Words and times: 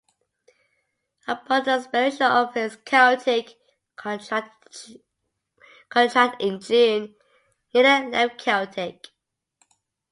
Upon 1.27 1.63
the 1.63 1.73
expiration 1.73 2.25
of 2.25 2.55
his 2.55 2.75
Celtic 2.77 3.53
contract 3.95 4.49
in 6.39 6.59
June, 6.59 7.13
Naylor 7.71 8.09
left 8.09 8.41
Celtic. 8.41 9.09